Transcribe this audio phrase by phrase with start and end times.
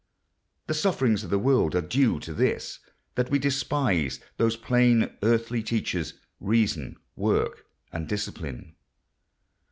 [0.65, 2.79] The sufferings of the world are due to this,
[3.13, 8.73] that we despise those plain earthly teachers, reason, work, and discipline.